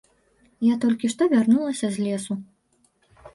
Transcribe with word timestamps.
Я 0.67 0.77
толькі 0.85 1.11
што 1.15 1.27
вярнулася 1.33 1.87
з 1.99 2.07
лесу. 2.07 2.33